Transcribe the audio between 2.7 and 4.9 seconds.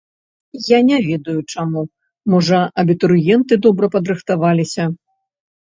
абітурыенты добра падрыхтаваліся.